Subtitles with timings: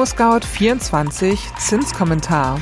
[0.00, 2.58] ImmoScout24 Zinskommentar.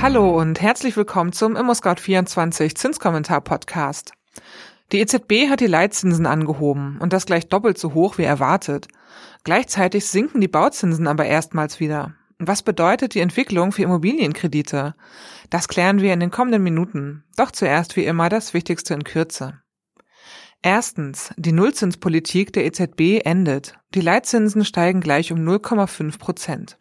[0.00, 4.12] Hallo und herzlich willkommen zum ImmoScout24 Zinskommentar Podcast.
[4.92, 8.88] Die EZB hat die Leitzinsen angehoben und das gleich doppelt so hoch wie erwartet.
[9.44, 12.14] Gleichzeitig sinken die Bauzinsen aber erstmals wieder.
[12.38, 14.94] Was bedeutet die Entwicklung für Immobilienkredite?
[15.50, 17.24] Das klären wir in den kommenden Minuten.
[17.36, 19.60] Doch zuerst wie immer das Wichtigste in Kürze.
[20.62, 23.78] Erstens, die Nullzinspolitik der EZB endet.
[23.94, 26.76] Die Leitzinsen steigen gleich um 0,5 Prozent.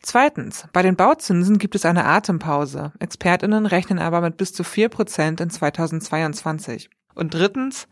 [0.00, 2.92] Zweitens, bei den Bauzinsen gibt es eine Atempause.
[3.00, 6.88] Expertinnen rechnen aber mit bis zu 4 Prozent in 2022.
[7.16, 7.88] Und drittens,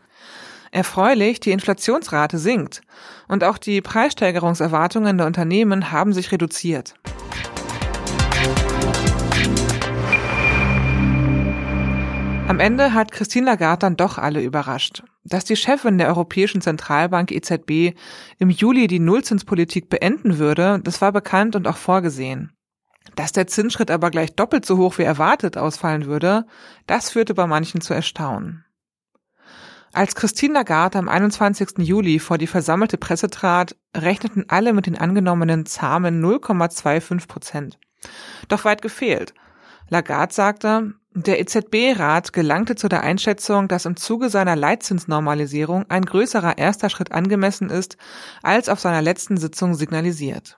[0.71, 2.81] erfreulich, die Inflationsrate sinkt.
[3.27, 6.95] Und auch die Preissteigerungserwartungen der Unternehmen haben sich reduziert.
[12.63, 15.03] Ende hat Christine Lagarde dann doch alle überrascht.
[15.25, 17.93] Dass die Chefin der Europäischen Zentralbank EZB
[18.39, 22.53] im Juli die Nullzinspolitik beenden würde, das war bekannt und auch vorgesehen.
[23.17, 26.45] Dass der Zinsschritt aber gleich doppelt so hoch wie erwartet ausfallen würde,
[26.87, 28.63] das führte bei manchen zu Erstaunen.
[29.91, 31.79] Als Christine Lagarde am 21.
[31.79, 37.77] Juli vor die versammelte Presse trat, rechneten alle mit den angenommenen zahmen 0,25 Prozent.
[38.47, 39.33] Doch weit gefehlt.
[39.89, 46.57] Lagarde sagte, der EZB-Rat gelangte zu der Einschätzung, dass im Zuge seiner Leitzinsnormalisierung ein größerer
[46.57, 47.97] erster Schritt angemessen ist,
[48.41, 50.57] als auf seiner letzten Sitzung signalisiert.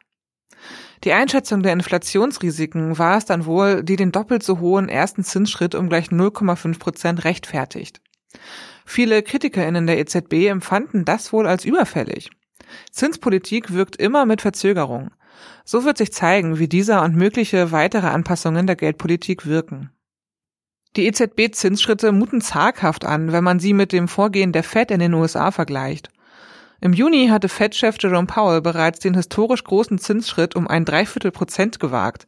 [1.04, 5.76] Die Einschätzung der Inflationsrisiken war es dann wohl, die den doppelt so hohen ersten Zinsschritt
[5.76, 8.02] um gleich 0,5 Prozent rechtfertigt.
[8.86, 12.30] Viele KritikerInnen der EZB empfanden das wohl als überfällig.
[12.92, 15.12] Zinspolitik wirkt immer mit Verzögerung.
[15.66, 19.92] So wird sich zeigen, wie dieser und mögliche weitere Anpassungen der Geldpolitik wirken.
[20.96, 25.14] Die EZB-Zinsschritte muten zaghaft an, wenn man sie mit dem Vorgehen der Fed in den
[25.14, 26.10] USA vergleicht.
[26.80, 31.80] Im Juni hatte Fed-Chef Jerome Powell bereits den historisch großen Zinsschritt um ein Dreiviertel Prozent
[31.80, 32.26] gewagt.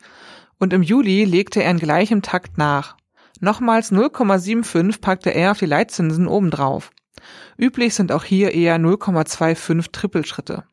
[0.59, 2.97] Und im Juli legte er in gleichem Takt nach.
[3.39, 6.91] Nochmals 0,75 packte er auf die Leitzinsen obendrauf.
[7.57, 10.63] Üblich sind auch hier eher 0,25 Trippelschritte.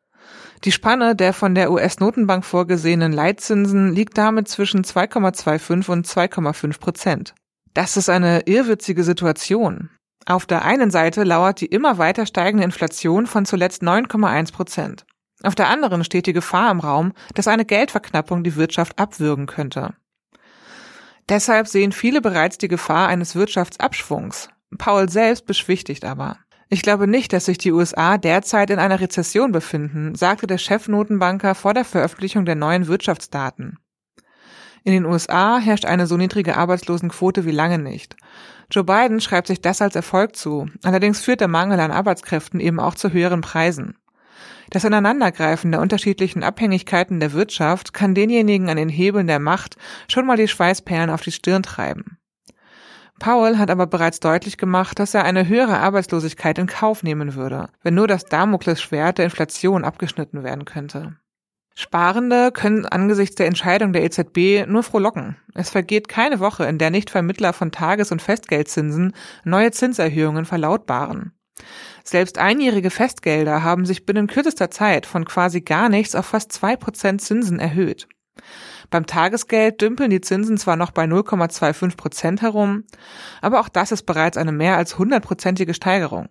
[0.63, 7.35] Die Spanne der von der US-Notenbank vorgesehenen Leitzinsen liegt damit zwischen 2,25 und 2,5 Prozent.
[7.75, 9.89] Das ist eine irrwitzige Situation.
[10.25, 15.05] Auf der einen Seite lauert die immer weiter steigende Inflation von zuletzt 9,1 Prozent.
[15.43, 19.93] Auf der anderen steht die Gefahr im Raum, dass eine Geldverknappung die Wirtschaft abwürgen könnte.
[21.27, 24.49] Deshalb sehen viele bereits die Gefahr eines Wirtschaftsabschwungs.
[24.77, 26.37] Paul selbst beschwichtigt aber.
[26.69, 31.55] Ich glaube nicht, dass sich die USA derzeit in einer Rezession befinden, sagte der Chefnotenbanker
[31.55, 33.79] vor der Veröffentlichung der neuen Wirtschaftsdaten.
[34.85, 38.15] In den USA herrscht eine so niedrige Arbeitslosenquote wie lange nicht.
[38.69, 40.67] Joe Biden schreibt sich das als Erfolg zu.
[40.83, 43.97] Allerdings führt der Mangel an Arbeitskräften eben auch zu höheren Preisen.
[44.69, 49.75] Das Ineinandergreifen der unterschiedlichen Abhängigkeiten der Wirtschaft kann denjenigen an den Hebeln der Macht
[50.07, 52.19] schon mal die Schweißperlen auf die Stirn treiben.
[53.19, 57.69] Powell hat aber bereits deutlich gemacht, dass er eine höhere Arbeitslosigkeit in Kauf nehmen würde,
[57.81, 61.15] wenn nur das Damoklesschwert der Inflation abgeschnitten werden könnte.
[61.77, 65.35] Sparende können angesichts der Entscheidung der EZB nur frohlocken.
[65.53, 69.13] Es vergeht keine Woche, in der nicht Vermittler von Tages- und Festgeldzinsen
[69.43, 71.33] neue Zinserhöhungen verlautbaren.
[72.05, 76.77] Selbst einjährige Festgelder haben sich binnen kürzester Zeit von quasi gar nichts auf fast zwei
[76.77, 78.07] Prozent Zinsen erhöht.
[78.89, 82.83] Beim Tagesgeld dümpeln die Zinsen zwar noch bei 0,25 Prozent herum,
[83.41, 86.29] aber auch das ist bereits eine mehr als hundertprozentige Steigerung.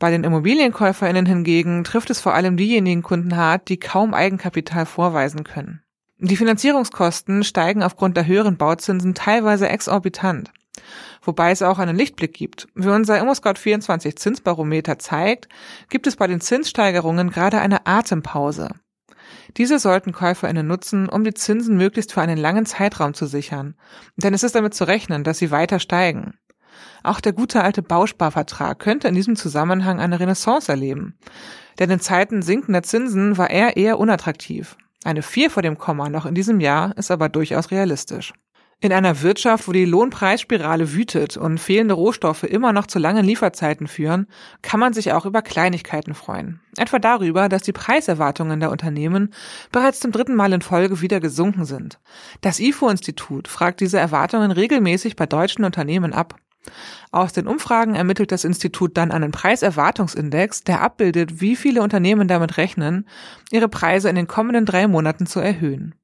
[0.00, 5.44] Bei den ImmobilienkäuferInnen hingegen trifft es vor allem diejenigen Kunden hart, die kaum Eigenkapital vorweisen
[5.44, 5.82] können.
[6.18, 10.52] Die Finanzierungskosten steigen aufgrund der höheren Bauzinsen teilweise exorbitant.
[11.22, 12.66] Wobei es auch einen Lichtblick gibt.
[12.74, 15.48] Wie unser ImmoScout24 Zinsbarometer zeigt,
[15.90, 18.70] gibt es bei den Zinssteigerungen gerade eine Atempause.
[19.58, 23.74] Diese sollten KäuferInnen nutzen, um die Zinsen möglichst für einen langen Zeitraum zu sichern.
[24.16, 26.39] Denn es ist damit zu rechnen, dass sie weiter steigen.
[27.02, 31.14] Auch der gute alte Bausparvertrag könnte in diesem Zusammenhang eine Renaissance erleben.
[31.78, 34.76] Denn in Zeiten sinkender Zinsen war er eher unattraktiv.
[35.04, 38.32] Eine 4 vor dem Komma noch in diesem Jahr ist aber durchaus realistisch.
[38.82, 43.86] In einer Wirtschaft, wo die Lohnpreisspirale wütet und fehlende Rohstoffe immer noch zu langen Lieferzeiten
[43.86, 44.26] führen,
[44.62, 46.60] kann man sich auch über Kleinigkeiten freuen.
[46.78, 49.34] Etwa darüber, dass die Preiserwartungen der Unternehmen
[49.70, 52.00] bereits zum dritten Mal in Folge wieder gesunken sind.
[52.40, 56.36] Das IFO-Institut fragt diese Erwartungen regelmäßig bei deutschen Unternehmen ab.
[57.10, 62.56] Aus den Umfragen ermittelt das Institut dann einen Preiserwartungsindex, der abbildet, wie viele Unternehmen damit
[62.56, 63.08] rechnen,
[63.50, 65.94] ihre Preise in den kommenden drei Monaten zu erhöhen.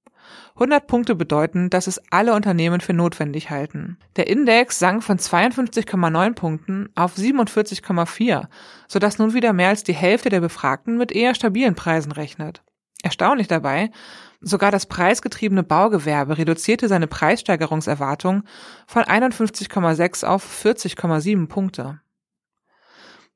[0.54, 3.98] 100 Punkte bedeuten, dass es alle Unternehmen für notwendig halten.
[4.16, 8.46] Der Index sank von 52,9 Punkten auf 47,4,
[8.88, 12.62] sodass nun wieder mehr als die Hälfte der Befragten mit eher stabilen Preisen rechnet.
[13.06, 13.92] Erstaunlich dabei,
[14.40, 18.42] sogar das preisgetriebene Baugewerbe reduzierte seine Preissteigerungserwartung
[18.88, 22.00] von 51,6 auf 40,7 Punkte.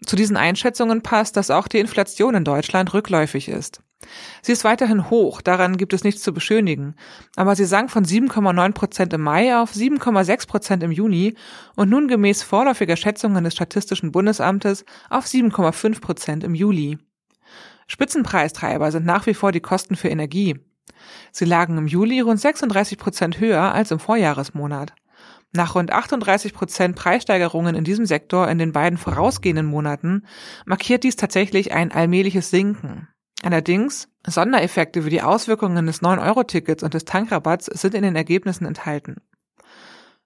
[0.05, 3.81] Zu diesen Einschätzungen passt, dass auch die Inflation in Deutschland rückläufig ist.
[4.43, 6.97] Sie ist weiterhin hoch, daran gibt es nichts zu beschönigen,
[7.37, 11.37] aber sie sank von 7,9 Prozent im Mai auf 7,6 Prozent im Juni
[11.77, 16.99] und nun gemäß vorläufiger Schätzungen des Statistischen Bundesamtes auf 7,5 Prozent im Juli.
[17.91, 20.61] Spitzenpreistreiber sind nach wie vor die Kosten für Energie.
[21.33, 24.95] Sie lagen im Juli rund 36 Prozent höher als im Vorjahresmonat.
[25.53, 30.25] Nach rund 38 Prozent Preissteigerungen in diesem Sektor in den beiden vorausgehenden Monaten
[30.67, 33.09] markiert dies tatsächlich ein allmähliches Sinken.
[33.43, 39.17] Allerdings, Sondereffekte wie die Auswirkungen des 9-Euro-Tickets und des Tankrabatts sind in den Ergebnissen enthalten.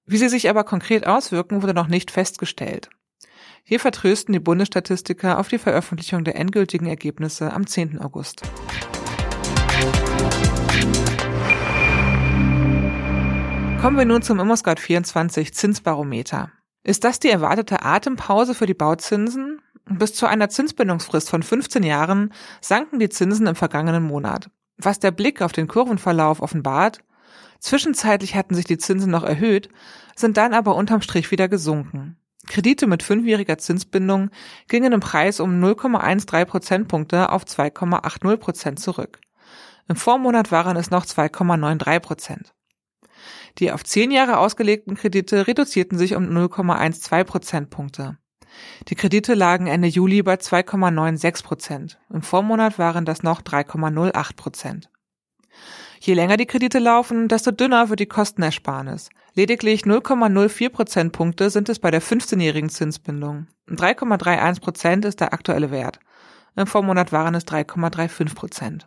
[0.05, 2.91] Wie sie sich aber konkret auswirken, wurde noch nicht festgestellt.
[3.67, 7.99] Hier vertrösten die Bundesstatistiker auf die Veröffentlichung der endgültigen Ergebnisse am 10.
[7.99, 8.43] August.
[13.81, 16.53] Kommen wir nun zum ImmoScout24 Zinsbarometer.
[16.83, 19.63] Ist das die erwartete Atempause für die Bauzinsen?
[19.87, 24.51] Bis zu einer Zinsbindungsfrist von 15 Jahren sanken die Zinsen im vergangenen Monat.
[24.77, 26.99] Was der Blick auf den Kurvenverlauf offenbart,
[27.61, 29.71] zwischenzeitlich hatten sich die Zinsen noch erhöht,
[30.15, 32.19] sind dann aber unterm Strich wieder gesunken.
[32.47, 34.31] Kredite mit fünfjähriger Zinsbindung
[34.69, 39.21] gingen im Preis um 0,13 Prozentpunkte auf 2,80 Prozent zurück.
[39.89, 42.55] Im Vormonat waren es noch 2,93 Prozent.
[43.59, 48.19] Die auf zehn Jahre ausgelegten Kredite reduzierten sich um 0,12 Prozentpunkte.
[48.89, 51.99] Die Kredite lagen Ende Juli bei 2,96 Prozent.
[52.11, 54.91] Im Vormonat waren das noch 3,08 Prozent.
[56.07, 59.09] Je länger die Kredite laufen, desto dünner wird die Kostenersparnis.
[59.33, 63.47] Lediglich 0,04 Prozentpunkte sind es bei der 15-jährigen Zinsbindung.
[63.71, 66.01] 3,31 Prozent ist der aktuelle Wert.
[66.57, 68.87] Im Vormonat waren es 3,35 Prozent.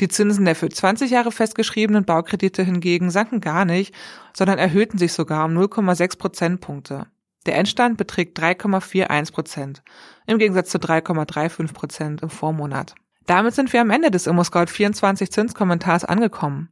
[0.00, 3.94] Die Zinsen der für 20 Jahre festgeschriebenen Baukredite hingegen sanken gar nicht,
[4.36, 7.06] sondern erhöhten sich sogar um 0,6 Prozentpunkte.
[7.46, 9.82] Der Endstand beträgt 3,41 Prozent,
[10.26, 12.96] im Gegensatz zu 3,35 Prozent im Vormonat.
[13.26, 16.70] Damit sind wir am Ende des ImmoScout24 Zinskommentars angekommen.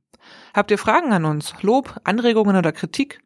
[0.55, 3.21] Habt ihr Fragen an uns, Lob, Anregungen oder Kritik?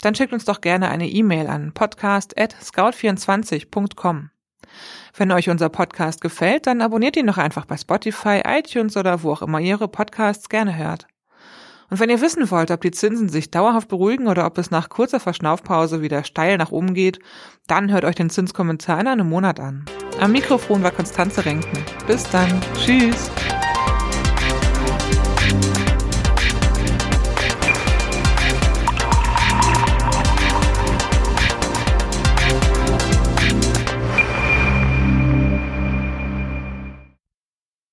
[0.00, 4.30] Dann schickt uns doch gerne eine E-Mail an podcast@scout24.com.
[5.16, 9.32] Wenn euch unser Podcast gefällt, dann abonniert ihn doch einfach bei Spotify, iTunes oder wo
[9.32, 11.06] auch immer ihr ihre Podcasts gerne hört.
[11.90, 14.88] Und wenn ihr wissen wollt, ob die Zinsen sich dauerhaft beruhigen oder ob es nach
[14.88, 17.18] kurzer Verschnaufpause wieder steil nach oben geht,
[17.66, 19.84] dann hört euch den Zinskommentar in einem Monat an.
[20.20, 21.84] Am Mikrofon war Konstanze Renken.
[22.06, 22.60] Bis dann.
[22.74, 23.30] Tschüss.